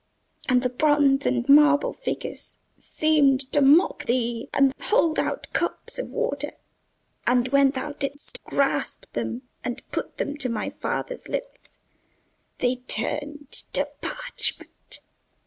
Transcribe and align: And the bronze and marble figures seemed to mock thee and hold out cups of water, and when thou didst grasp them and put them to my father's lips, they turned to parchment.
And 0.49 0.63
the 0.63 0.71
bronze 0.71 1.27
and 1.27 1.47
marble 1.47 1.93
figures 1.93 2.55
seemed 2.79 3.41
to 3.51 3.61
mock 3.61 4.05
thee 4.05 4.49
and 4.51 4.73
hold 4.79 5.19
out 5.19 5.53
cups 5.53 5.99
of 5.99 6.09
water, 6.09 6.53
and 7.27 7.49
when 7.49 7.69
thou 7.69 7.91
didst 7.91 8.43
grasp 8.43 9.05
them 9.13 9.43
and 9.63 9.87
put 9.91 10.17
them 10.17 10.37
to 10.37 10.49
my 10.49 10.71
father's 10.71 11.29
lips, 11.29 11.77
they 12.57 12.77
turned 12.77 13.51
to 13.73 13.87
parchment. 14.01 15.01